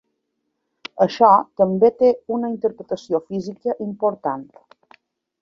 [1.05, 1.29] Això
[1.63, 2.09] també té
[2.39, 4.43] una interpretació física important.